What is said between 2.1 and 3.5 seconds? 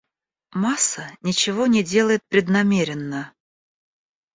преднамеренно.